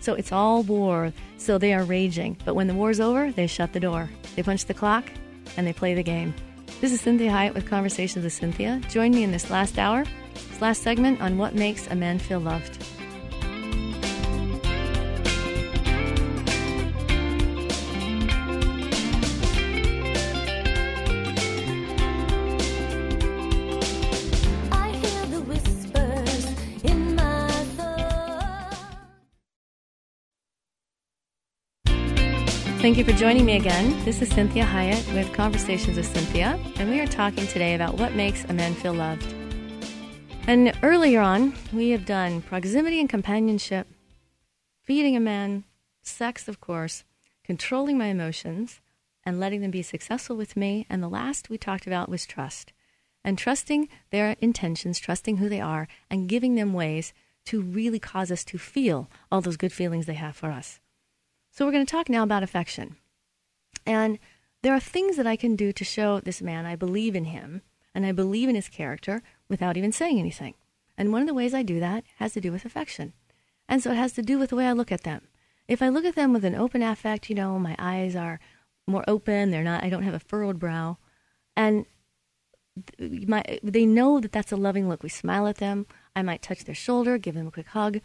[0.00, 1.12] So it's all war.
[1.36, 2.38] So they are raging.
[2.44, 4.10] But when the war's over, they shut the door.
[4.34, 5.08] They punch the clock
[5.56, 6.34] and they play the game.
[6.80, 8.80] This is Cinthia Hiett with Conversations with Cynthia.
[8.88, 12.40] Join me in this last hour, this last segment on what makes a man feel
[12.40, 12.84] loved.
[32.84, 34.04] Thank you for joining me again.
[34.04, 38.14] This is Cinthia Hiett with Conversations with Cynthia, and we are talking today about what
[38.14, 39.34] makes a man feel loved.
[40.46, 43.86] And earlier on, we have done proximity and companionship,
[44.82, 45.64] feeding a man,
[46.02, 47.04] sex, of course,
[47.42, 48.82] controlling my emotions,
[49.24, 50.84] and letting them be successful with me.
[50.90, 52.74] And the last we talked about was trust
[53.24, 57.14] and trusting their intentions, trusting who they are, and giving them ways
[57.46, 60.80] to really cause us to feel all those good feelings they have for us.
[61.54, 62.96] So we're going to talk now about affection.
[63.86, 64.18] And
[64.62, 67.62] there are things that I can do to show this man I believe in him
[67.94, 70.54] and I believe in his character without even saying anything.
[70.98, 73.12] And one of the ways I do that has to do with affection.
[73.68, 75.28] And so it has to do with the way I look at them.
[75.68, 78.40] If I look at them with an open affect, you know, my eyes are
[78.88, 80.98] more open, they're not I don't have a furrowed brow,
[81.56, 81.86] and
[82.98, 85.02] my they know that that's a loving look.
[85.02, 85.86] We smile at them.
[86.14, 88.00] I might touch their shoulder, give them a quick hug.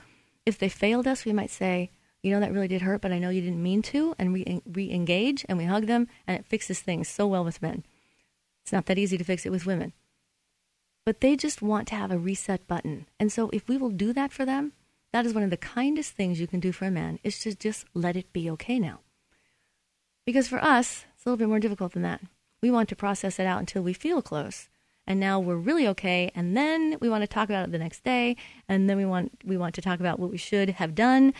[0.46, 3.20] If they failed us, we might say, you know that really did hurt, but I
[3.20, 6.80] know you didn't mean to, and we re-engage and we hug them, and it fixes
[6.80, 7.86] things so well with men.
[8.64, 9.94] It's not that easy to fix it with women,
[11.06, 14.14] but they just want to have a reset button, and so if we will do
[14.14, 14.74] that for them,
[15.12, 17.56] that is one of the kindest things you can do for a man is to
[17.56, 19.00] just let it be okay now.
[20.26, 22.22] Because for us, it's a little bit more difficult than that.
[22.62, 24.70] We want to process it out until we feel close,
[25.10, 28.04] and now we're really okay and then we want to talk about it the next
[28.04, 28.38] day
[28.70, 31.34] and then we want we want to talk about what we should have done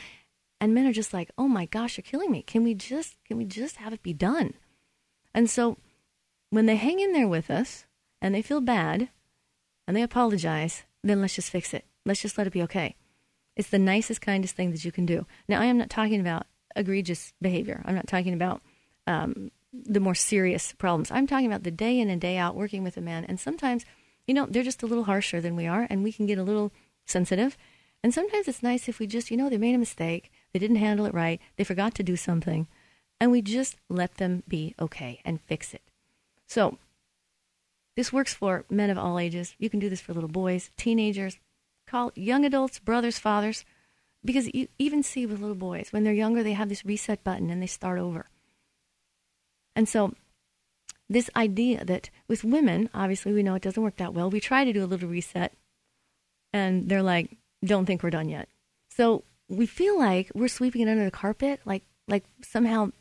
[0.62, 2.42] and men are just like, "Oh my gosh, you're killing me.
[2.42, 4.54] Can we just can we just have it be done?"
[5.34, 5.78] And so
[6.50, 7.86] when they hang in there with us
[8.22, 9.10] and they feel bad
[9.88, 11.86] and they apologize, then let's just fix it.
[12.06, 12.96] Let's just let it be okay.
[13.56, 15.26] It's the nicest, kindest thing that you can do.
[15.48, 17.82] Now, I am not talking about egregious behavior.
[17.86, 18.62] I'm not talking about
[19.06, 21.12] um, the more serious problems.
[21.12, 23.26] I'm talking about the day in and day out working with a man.
[23.26, 23.86] And sometimes,
[24.28, 26.44] you know, they're just a little harsher than we are, and we can get a
[26.44, 26.72] little
[27.06, 27.58] sensitive.
[28.04, 30.78] And sometimes it's nice if we just, you know, they made a mistake, they didn't
[30.78, 32.68] handle it right, they forgot to do something,
[33.20, 35.82] and we just let them be okay and fix it.
[36.48, 36.78] So,
[37.96, 39.56] this works for men of all ages.
[39.58, 41.38] You can do this for little boys, teenagers,
[41.88, 43.66] call young adults, brothers, fathers,
[44.24, 47.50] because you even see with little boys when they're younger, they have this reset button
[47.50, 48.28] and they start over.
[49.76, 50.14] And so,
[51.10, 54.30] this idea that with women, obviously, we know it doesn't work that well.
[54.30, 55.54] We try to do a little reset,
[56.54, 58.48] and they're like, "Don't think we're done yet."
[58.90, 62.92] So we feel like we're sweeping it under the carpet, like like somehow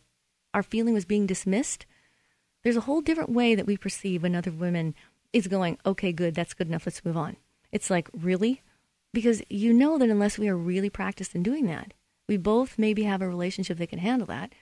[0.53, 1.87] our feeling was being dismissed.
[2.63, 4.95] There's a whole different way that we perceive when other women
[5.33, 6.87] is going, "Okay, good, that's good enough.
[6.87, 7.37] Let's move on."
[7.71, 8.63] It's like, really?
[9.13, 11.93] Because you know that unless we are really practiced in doing that,
[12.27, 14.53] we both maybe have a relationship that can handle that.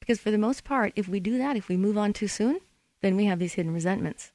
[0.00, 2.60] Because for the most part, if we do that, if we move on too soon,
[3.00, 4.32] then we have these hidden resentments.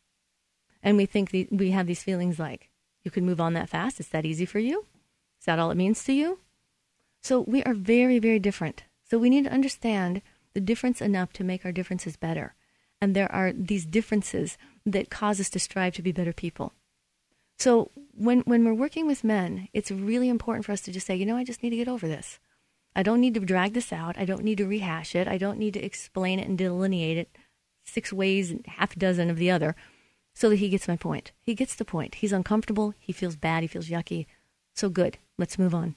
[0.82, 2.70] And we think the, we have these feelings like,
[3.04, 4.00] you can move on that fast.
[4.00, 4.86] Is that easy for you?
[5.40, 6.40] Is that all it means to you?
[7.22, 8.84] So we are very, very different.
[9.10, 10.22] So we need to understand
[10.54, 12.56] the difference enough to make our differences better.
[13.02, 16.74] And there are these differences that cause us to strive to be better people.
[17.58, 21.16] So when when we're working with men, it's really important for us to just say,
[21.16, 22.40] you know, I just need to get over this.
[22.96, 24.18] I don't need to drag this out.
[24.18, 25.28] I don't need to rehash it.
[25.28, 27.38] I don't need to explain it and delineate it
[27.86, 29.76] six ways and half a dozen of the other
[30.34, 31.32] so that he gets my point.
[31.42, 32.16] He gets the point.
[32.16, 32.94] He's uncomfortable.
[32.98, 33.62] He feels bad.
[33.64, 34.26] He feels yucky.
[34.76, 35.18] So good.
[35.38, 35.96] Let's move on.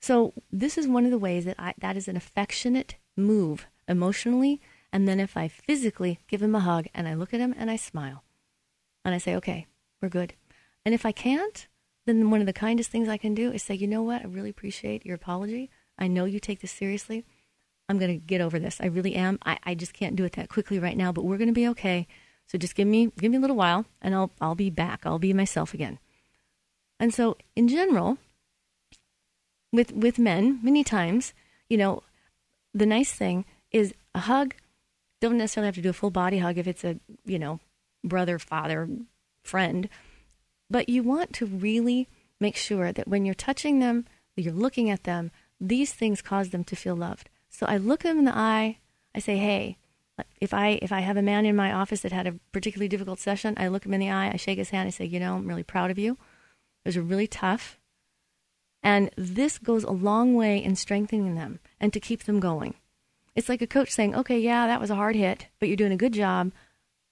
[0.00, 4.60] So this is one of the ways that I, that is an affectionate move emotionally.
[4.92, 7.70] And then if I physically give him a hug and I look at him and
[7.70, 8.24] I smile
[9.04, 9.66] and I say, okay,
[10.00, 10.34] we're good.
[10.84, 11.68] And if I can't,
[12.06, 14.22] then one of the kindest things I can do is say, you know what?
[14.22, 15.70] I really appreciate your apology.
[15.98, 17.24] I know you take this seriously.
[17.88, 18.80] I'm going to get over this.
[18.80, 19.38] I really am.
[19.44, 21.68] I, I just can't do it that quickly right now, but we're going to be
[21.68, 22.06] okay.
[22.46, 25.02] So just give me give me a little while and I'll I'll be back.
[25.04, 25.98] I'll be myself again.
[26.98, 28.18] And so in general,
[29.72, 31.32] with with men, many times,
[31.68, 32.02] you know,
[32.74, 34.54] the nice thing is a hug.
[35.20, 37.60] Don't necessarily have to do a full body hug if it's a, you know,
[38.02, 38.88] brother, father,
[39.42, 39.88] friend
[40.70, 44.06] but you want to really make sure that when you're touching them,
[44.36, 47.28] you're looking at them, these things cause them to feel loved.
[47.50, 48.78] So I look them in the eye.
[49.14, 49.76] I say, "Hey,
[50.40, 53.18] if I if I have a man in my office that had a particularly difficult
[53.18, 54.30] session, I look him in the eye.
[54.32, 54.86] I shake his hand.
[54.86, 56.12] I say, "You know, I'm really proud of you.
[56.84, 57.79] It was really tough."
[58.82, 62.74] And this goes a long way in strengthening them and to keep them going.
[63.34, 65.92] It's like a coach saying, "Okay, yeah, that was a hard hit, but you're doing
[65.92, 66.52] a good job.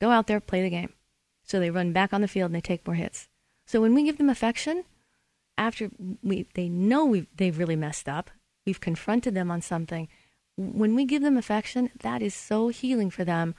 [0.01, 0.93] Go out there, play the game."
[1.45, 3.29] So they run back on the field and they take more hits.
[3.67, 4.85] So when we give them affection,
[5.57, 5.91] after
[6.23, 8.31] we they know we they've really messed up,
[8.67, 10.09] we've confronted them on something.
[10.57, 13.55] When we give them affection, that is so healing for them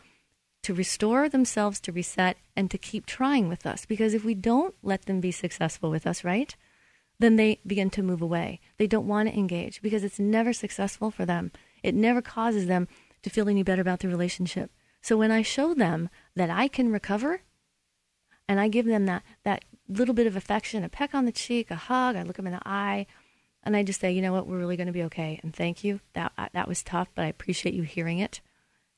[0.64, 3.86] to restore themselves, to reset, and to keep trying with us.
[3.86, 6.56] Because if we don't let them be successful with us, right,
[7.20, 8.60] then they begin to move away.
[8.78, 11.52] They don't want to engage because it's never successful for them.
[11.84, 12.88] It never causes them
[13.24, 14.72] to feel any better about the relationship.
[15.02, 17.42] So when I show them that I can recover,
[18.48, 21.70] and I give them that that little bit of affection, a peck on the cheek,
[21.72, 22.16] a hug.
[22.16, 23.06] I look them in the eye,
[23.64, 25.84] and I just say, you know what, we're really going to be okay, and thank
[25.84, 26.00] you.
[26.14, 28.42] That uh, that was tough, but I appreciate you hearing it.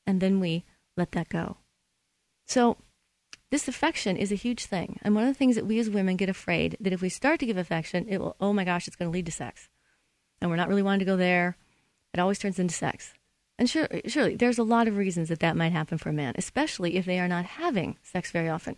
[0.06, 0.64] And then we
[0.96, 1.58] let that go.
[2.46, 2.78] So
[3.52, 6.16] this affection is a huge thing, and one of the things that we as women
[6.16, 8.96] get afraid that if we start to give affection, it will, oh my gosh, it's
[8.96, 9.68] going to lead to sex,
[10.40, 11.58] and we're not really wanting to go there.
[12.14, 13.12] It always turns into sex.
[13.58, 16.32] And sure, surely, there's a lot of reasons that that might happen for a man,
[16.38, 18.76] especially if they are not having sex very often.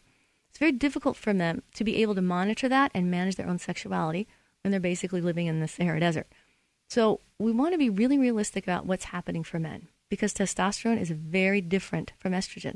[0.51, 3.61] It's very difficult for them to be able to monitor that and manage their own
[3.61, 4.27] sexuality
[4.65, 6.27] when they're basically living in the Sahara Desert.
[6.89, 11.11] So we want to be really realistic about what's happening for men because testosterone is
[11.11, 12.75] very different from estrogen.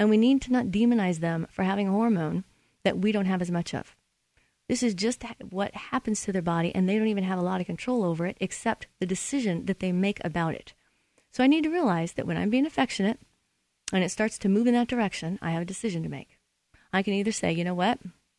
[0.00, 2.44] And we need to not demonize them for having a hormone
[2.84, 3.94] that we don't have as much of.
[4.66, 7.60] This is just what happens to their body, and they don't even have a lot
[7.60, 10.72] of control over it except the decision that they make about it.
[11.32, 13.20] So I need to realize that when I'm being affectionate
[13.92, 16.38] and it starts to move in that direction, I have a decision to make.
[16.94, 17.98] I can either say, you know what?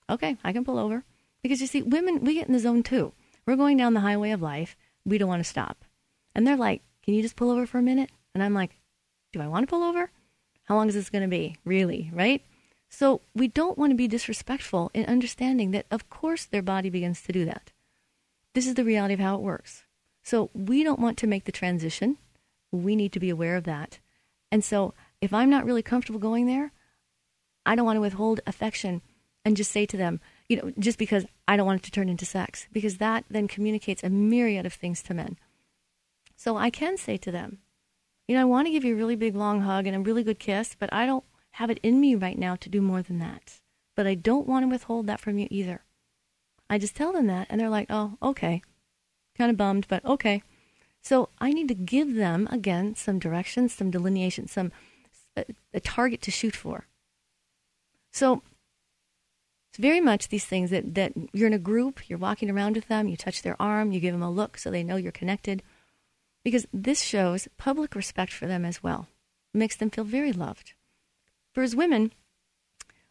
[0.10, 1.04] Okay, I can pull over.
[1.44, 3.14] Because you see, women, we get in the zone too.
[3.46, 4.76] We're going down the highway of life.
[5.06, 5.86] We don't want to stop.
[6.34, 8.10] And they're like, can you just pull over for a minute?
[8.34, 8.80] And I'm like,
[9.32, 10.10] do I want to pull over?
[10.72, 11.58] How long is this going to be?
[11.66, 12.46] Really, right?
[12.88, 17.22] So we don't want to be disrespectful in understanding that, of course, their body begins
[17.24, 17.74] to do that.
[18.54, 19.84] This is the reality of how it works.
[20.24, 22.20] So we don't want to make the transition.
[22.72, 24.00] We need to be aware of that.
[24.50, 26.72] And so if I'm not really comfortable going there,
[27.66, 29.02] I don't want to withhold affection
[29.44, 32.08] and just say to them, you know, just because I don't want it to turn
[32.08, 35.38] into sex, because that then communicates a myriad of things to men.
[36.38, 37.58] So I can say to them,
[38.28, 40.24] You know, I want to give you a really big long hug and a really
[40.24, 43.20] good kiss, but I don't have it in me right now to do more than
[43.20, 43.60] that.
[43.96, 45.82] But I don't want to withhold that from you either.
[46.70, 48.62] I just tell them that, and they're like, oh, okay.
[49.38, 50.44] Kind of bummed, but okay.
[51.02, 54.72] So I need to give them, again, some direction, some delineation, some
[55.36, 56.88] a, a target to shoot for.
[58.14, 58.44] So
[59.72, 62.88] it's very much these things that, that you're in a group, you're walking around with
[62.88, 65.64] them, you touch their arm, you give them a look so they know you're connected.
[66.44, 69.08] Because this shows public respect for them as well,
[69.54, 70.74] it makes them feel very loved.
[71.54, 72.14] For as women,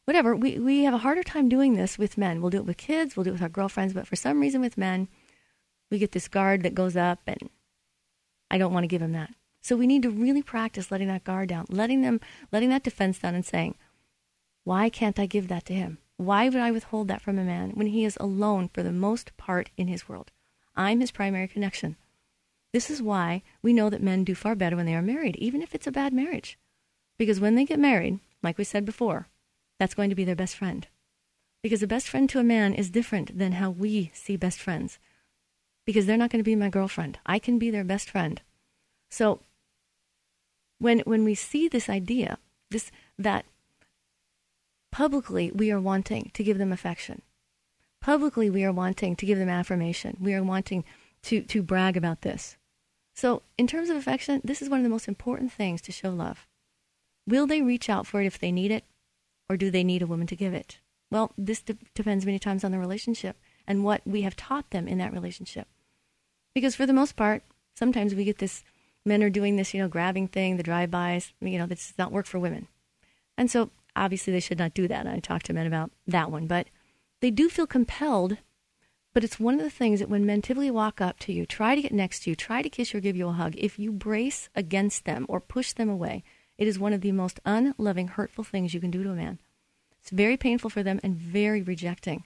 [0.04, 2.40] whatever, we, we have a harder time doing this with men.
[2.40, 4.60] We'll do it with kids, we'll do it with our girlfriends, but for some reason
[4.60, 5.08] with men,
[5.90, 7.50] we get this guard that goes up and
[8.50, 9.30] I don't want to give him that.
[9.60, 12.20] So we need to really practice letting that guard down, letting them,
[12.50, 13.76] letting that defense down, and saying,
[14.64, 15.98] "Why can't I give that to him?
[16.16, 19.36] Why would I withhold that from a man when he is alone for the most
[19.36, 20.32] part in his world?
[20.74, 21.96] I'm his primary connection.
[22.72, 25.60] This is why we know that men do far better when they are married, even
[25.62, 26.58] if it's a bad marriage,
[27.18, 29.28] because when they get married, like we said before,
[29.78, 30.86] that's going to be their best friend.
[31.62, 34.98] Because a best friend to a man is different than how we see best friends.
[35.84, 37.18] Because they're not going to be my girlfriend.
[37.26, 38.40] I can be their best friend.
[39.10, 39.40] So
[40.78, 42.38] when when we see this idea,
[42.70, 43.44] this that
[44.90, 47.22] publicly we are wanting to give them affection.
[48.00, 50.16] Publicly we are wanting to give them affirmation.
[50.20, 50.84] We are wanting
[51.24, 52.56] to to brag about this.
[53.14, 56.10] So, in terms of affection, this is one of the most important things to show
[56.10, 56.46] love.
[57.26, 58.84] Will they reach out for it if they need it,
[59.48, 60.78] or do they need a woman to give it?
[61.10, 63.36] Well, this de- depends many times on the relationship
[63.66, 65.68] and what we have taught them in that relationship.
[66.54, 67.42] Because for the most part,
[67.74, 68.64] sometimes we get this
[69.04, 72.12] men are doing this, you know, grabbing thing, the drive-bys, you know, that does not
[72.12, 72.68] work for women.
[73.36, 75.06] And so obviously they should not do that.
[75.06, 76.68] I talk to men about that one, but
[77.20, 78.38] they do feel compelled.
[79.12, 81.74] But it's one of the things that when men typically walk up to you, try
[81.74, 83.78] to get next to you, try to kiss you or give you a hug, if
[83.78, 86.22] you brace against them or push them away,
[86.56, 89.38] it is one of the most unloving, hurtful things you can do to a man.
[90.00, 92.24] It's very painful for them and very rejecting.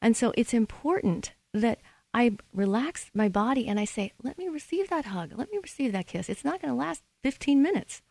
[0.00, 1.80] And so it's important that
[2.14, 5.32] I relax my body and I say, let me receive that hug.
[5.36, 6.28] Let me receive that kiss.
[6.28, 8.02] It's not going to last 15 minutes.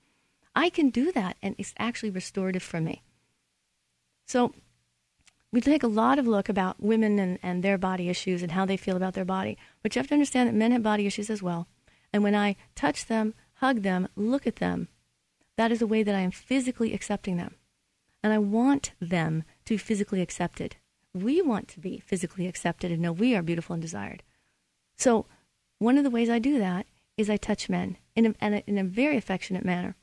[0.55, 3.03] I can do that, and it's actually restorative for me.
[4.25, 4.53] So
[5.55, 8.65] we take a lot of look about women and, and their body issues and how
[8.65, 9.57] they feel about their body.
[9.81, 11.67] But you have to understand that men have body issues as well.
[12.13, 14.89] And when I touch them, hug them, look at them,
[15.57, 17.55] that is a way that I am physically accepting them.
[18.21, 20.75] And I want them to be physically accepted
[21.15, 24.21] we want to be physically accepted and know we are beautiful and desired.
[24.97, 25.25] So,
[25.79, 26.85] one of the ways I do that
[27.17, 29.95] is I touch men in a, in a very affectionate manner.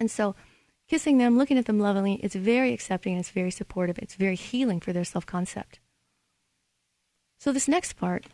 [0.00, 0.34] And so,
[0.88, 3.98] kissing them, looking at them lovingly, it's very accepting and it's very supportive.
[3.98, 5.80] It's very healing for their self concept.
[7.38, 8.26] So, this next part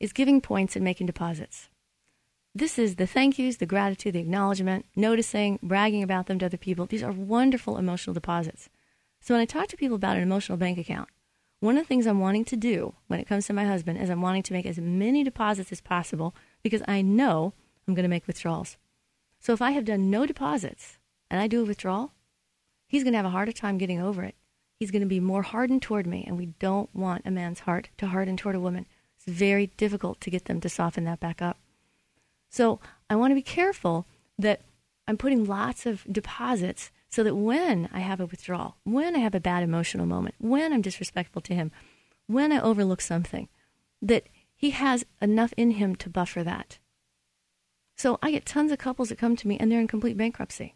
[0.00, 1.68] is giving points and making deposits.
[2.54, 6.56] This is the thank yous, the gratitude, the acknowledgement, noticing, bragging about them to other
[6.56, 6.86] people.
[6.86, 8.68] These are wonderful emotional deposits.
[9.20, 11.08] So, when I talk to people about an emotional bank account,
[11.60, 14.10] one of the things I'm wanting to do when it comes to my husband is
[14.10, 17.54] I'm wanting to make as many deposits as possible because I know
[17.86, 18.76] I'm going to make withdrawals.
[19.38, 20.98] So if I have done no deposits
[21.32, 22.12] and I do a withdrawal,
[22.86, 24.36] he's going to have a harder time getting over it.
[24.78, 27.88] He's going to be more hardened toward me, and we don't want a man's heart
[27.96, 28.84] to harden toward a woman.
[29.16, 31.58] It's very difficult to get them to soften that back up.
[32.50, 34.06] So I want to be careful
[34.38, 34.60] that
[35.08, 39.34] I'm putting lots of deposits so that when I have a withdrawal, when I have
[39.34, 41.72] a bad emotional moment, when I'm disrespectful to him,
[42.26, 43.48] when I overlook something,
[44.02, 46.78] that he has enough in him to buffer that.
[47.96, 50.74] So I get tons of couples that come to me and they're in complete bankruptcy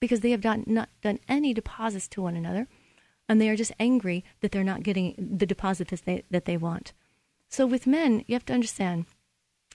[0.00, 2.68] because they have done, not done any deposits to one another
[3.28, 6.56] and they are just angry that they're not getting the deposit that they, that they
[6.56, 6.92] want.
[7.48, 9.06] So with men, you have to understand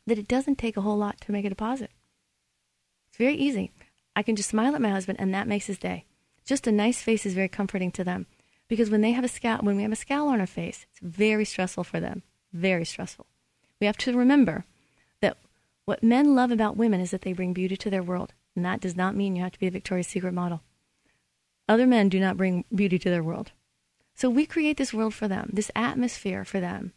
[0.07, 1.91] that it doesn't take a whole lot to make a deposit.
[3.09, 3.71] It's very easy.
[4.15, 6.05] I can just smile at my husband, and that makes his day.
[6.45, 8.25] Just a nice face is very comforting to them
[8.67, 10.99] because when they have a scowl, when we have a scowl on our face, it's
[11.01, 12.23] very stressful for them.
[12.53, 13.25] Very stressful.
[13.79, 14.65] We have to remember
[15.21, 15.37] that
[15.85, 18.81] what men love about women is that they bring beauty to their world, and that
[18.81, 20.61] does not mean you have to be a Victoria's Secret model.
[21.67, 23.51] Other men do not bring beauty to their world.
[24.13, 26.93] So we create this world for them, this atmosphere for them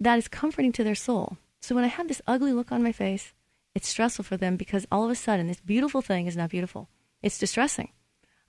[0.00, 1.38] that is comforting to their soul.
[1.60, 3.32] So when I have this ugly look on my face,
[3.74, 6.88] it's stressful for them because all of a sudden this beautiful thing is not beautiful.
[7.22, 7.90] It's distressing.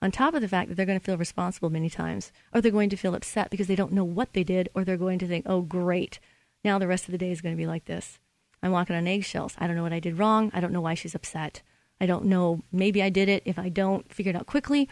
[0.02, 2.70] On top of the fact that they're going to feel responsible many times, or they're
[2.70, 5.26] going to feel upset because they don't know what they did, or they're going to
[5.26, 6.20] think, oh, great,
[6.62, 8.18] now the rest of the day is going to be like this.
[8.62, 9.54] I'm walking on eggshells.
[9.58, 10.50] I don't know what I did wrong.
[10.52, 11.62] I don't know why she's upset.
[12.00, 12.62] I don't know.
[12.72, 13.42] Maybe I did it.
[13.46, 14.88] If I don't figure it out quickly,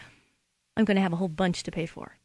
[0.76, 2.16] I'm going to have a whole bunch to pay for.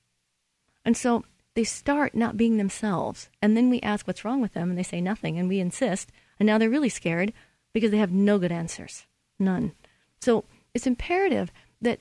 [0.86, 1.26] And so
[1.56, 3.30] they start not being themselves.
[3.42, 6.12] And then we ask what's wrong with them, and they say nothing, and we insist.
[6.40, 7.34] And now they're really scared
[7.74, 9.06] because they have no good answers.
[9.38, 9.74] None.
[10.22, 11.52] So it's imperative
[11.82, 12.00] that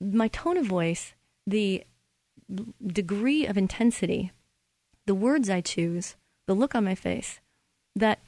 [0.00, 1.14] my tone of voice,
[1.46, 1.84] the
[2.84, 4.32] degree of intensity,
[5.06, 7.40] the words I choose, the look on my face,
[7.96, 8.20] that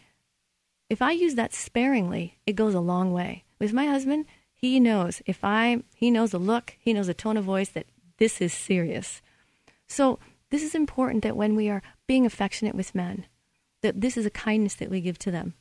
[0.88, 3.43] if I use that sparingly, it goes a long way.
[3.58, 7.36] With my husband, he knows if I he knows the look, he knows the tone
[7.36, 7.86] of voice that
[8.18, 9.20] this is serious.
[9.86, 10.18] So
[10.50, 13.26] this is important that when we are being affectionate with men,
[13.82, 15.54] that this is a kindness that we give to them.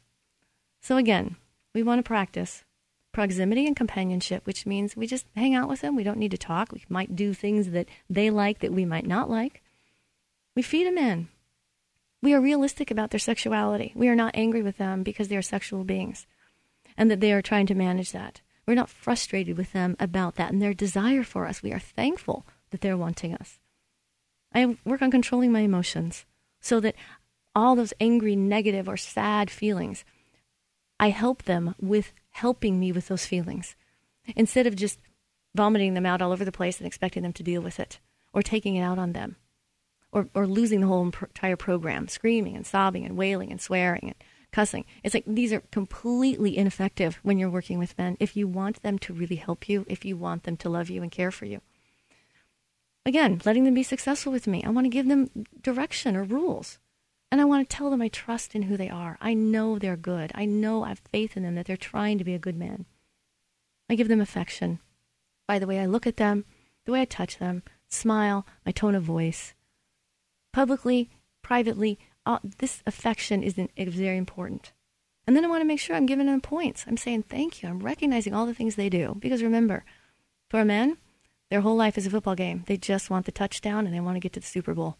[0.81, 1.35] So again,
[1.73, 2.63] we want to practice
[3.11, 5.95] proximity and companionship, which means we just hang out with them.
[5.95, 6.71] We don't need to talk.
[6.71, 9.61] We might do things that they like that we might not like.
[10.55, 11.27] We feed them in.
[12.21, 13.91] We are realistic about their sexuality.
[13.95, 16.25] We are not angry with them because they are sexual beings
[16.97, 18.41] and that they are trying to manage that.
[18.65, 21.61] We're not frustrated with them about that and their desire for us.
[21.61, 23.59] We are thankful that they're wanting us.
[24.53, 26.25] I work on controlling my emotions
[26.61, 26.95] so that
[27.55, 30.05] all those angry, negative, or sad feelings,
[30.99, 33.75] I help them with helping me with those feelings
[34.35, 34.99] instead of just
[35.55, 37.99] vomiting them out all over the place and expecting them to deal with it
[38.33, 39.35] or taking it out on them
[40.11, 44.15] or, or losing the whole entire program, screaming and sobbing and wailing and swearing and
[44.53, 44.85] cussing.
[45.03, 48.97] It's like these are completely ineffective when you're working with men if you want them
[48.99, 51.59] to really help you, if you want them to love you and care for you.
[53.05, 54.63] Again, letting them be successful with me.
[54.63, 55.29] I want to give them
[55.61, 56.79] direction or rules.
[57.29, 59.17] And I want to tell them I trust in who they are.
[59.19, 60.31] I know they're good.
[60.35, 62.85] I know I have faith in them that they're trying to be a good man.
[63.89, 64.79] I give them affection
[65.47, 66.45] by the way I look at them,
[66.85, 69.53] the way I touch them, smile, my tone of voice.
[70.53, 71.09] Publicly,
[71.41, 71.99] privately,
[72.57, 74.71] this affection is, an, is very important.
[75.25, 76.85] And then I want to make sure I'm giving them points.
[76.87, 77.69] I'm saying thank you.
[77.69, 79.15] I'm recognizing all the things they do.
[79.19, 79.85] Because remember,
[80.49, 80.97] for a man,
[81.49, 82.63] their whole life is a football game.
[82.67, 84.97] They just want the touchdown and they want to get to the Super Bowl.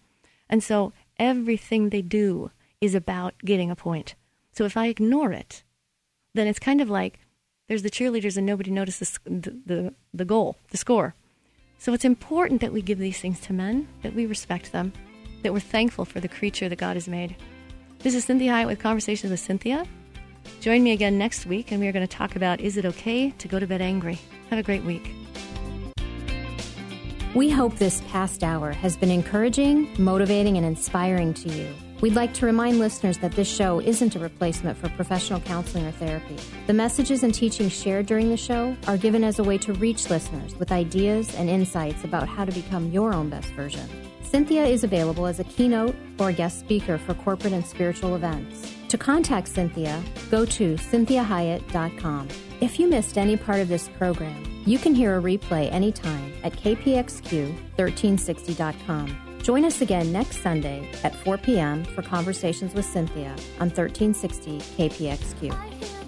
[0.50, 4.16] And so everything they do is about getting a point.
[4.52, 5.64] So if I ignore it,
[6.34, 7.20] then it's kind of like
[7.68, 11.16] there's the cheerleaders and nobody notices the, the, the goal, the score.
[11.80, 14.94] So it's important that we give these things to men, that we respect them,
[15.44, 17.36] that we're thankful for the creature that God has made.
[18.00, 19.88] This is Cinthia Hiett with Conversations with Cinthia.
[20.60, 23.32] Join me again next week, and we are going to talk about is it okay
[23.32, 24.20] to go to bed angry?
[24.50, 25.14] Have a great week.
[27.36, 31.74] We hope this past hour has been encouraging, motivating, and inspiring to you.
[32.00, 35.92] We'd like to remind listeners that this show isn't a replacement for professional counseling or
[35.92, 36.36] therapy.
[36.68, 40.10] The messages and teachings shared during the show are given as a way to reach
[40.10, 43.90] listeners with ideas and insights about how to become your own best version.
[44.34, 48.74] Cinthia is available as a keynote or guest speaker for corporate and spiritual events.
[48.88, 52.30] To contact Cinthia, go to cinthiahiett.com.
[52.60, 56.54] If you missed any part of this program, you can hear a replay anytime at
[56.54, 59.40] kpxq1360.com.
[59.44, 61.84] Join us again next Sunday at 4 p.m.
[61.84, 63.30] for Conversations with Cinthia
[63.60, 66.03] on 1360 KPXQ.